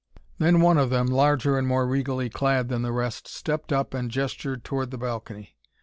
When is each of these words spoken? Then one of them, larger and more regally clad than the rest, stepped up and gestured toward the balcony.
Then 0.39 0.61
one 0.61 0.79
of 0.79 0.89
them, 0.89 1.05
larger 1.05 1.59
and 1.59 1.67
more 1.67 1.85
regally 1.85 2.27
clad 2.27 2.69
than 2.69 2.81
the 2.81 2.91
rest, 2.91 3.27
stepped 3.27 3.71
up 3.71 3.93
and 3.93 4.09
gestured 4.09 4.63
toward 4.63 4.89
the 4.89 4.97
balcony. 4.97 5.55